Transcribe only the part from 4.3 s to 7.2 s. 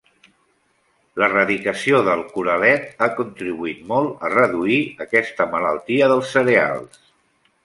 a reduir aquesta malaltia dels cereals.